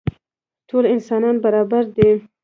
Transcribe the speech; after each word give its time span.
ټول 0.69 0.83
انسانان 0.95 1.35
برابر 1.45 1.83
دي. 1.95 2.11